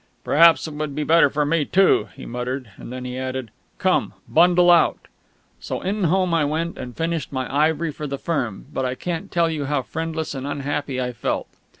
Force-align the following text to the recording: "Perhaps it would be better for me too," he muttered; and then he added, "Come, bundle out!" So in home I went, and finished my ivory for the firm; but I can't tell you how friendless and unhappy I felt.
"Perhaps 0.23 0.67
it 0.67 0.73
would 0.73 0.95
be 0.95 1.03
better 1.03 1.29
for 1.29 1.45
me 1.45 1.63
too," 1.63 2.07
he 2.15 2.25
muttered; 2.25 2.71
and 2.77 2.91
then 2.91 3.05
he 3.05 3.19
added, 3.19 3.51
"Come, 3.77 4.13
bundle 4.27 4.71
out!" 4.71 4.97
So 5.59 5.79
in 5.81 6.05
home 6.05 6.33
I 6.33 6.43
went, 6.43 6.75
and 6.75 6.97
finished 6.97 7.31
my 7.31 7.47
ivory 7.69 7.91
for 7.91 8.07
the 8.07 8.17
firm; 8.17 8.65
but 8.73 8.83
I 8.83 8.95
can't 8.95 9.31
tell 9.31 9.47
you 9.47 9.65
how 9.65 9.83
friendless 9.83 10.33
and 10.33 10.47
unhappy 10.47 10.99
I 10.99 11.13
felt. 11.13 11.47